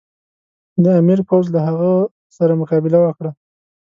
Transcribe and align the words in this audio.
د 0.83 0.85
امیر 0.99 1.19
پوځ 1.29 1.45
له 1.55 1.59
هغه 1.67 1.91
سره 2.37 2.53
مقابله 2.61 2.97
وکړه. 3.01 3.31